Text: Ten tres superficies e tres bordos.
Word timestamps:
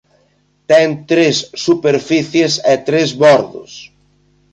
Ten 0.69 0.89
tres 1.09 1.35
superficies 1.65 2.53
e 2.73 2.75
tres 2.87 3.09
bordos. 3.21 3.71